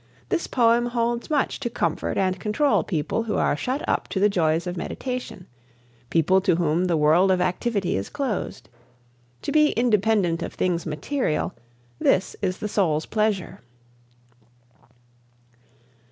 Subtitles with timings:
[0.29, 4.29] This poem holds much to comfort and control people who are shut up to the
[4.29, 5.45] joys of meditation
[6.09, 8.67] people to whom the world of activity is closed.
[9.43, 11.53] To be independent of things material
[11.99, 13.61] this is the soul's pleasure.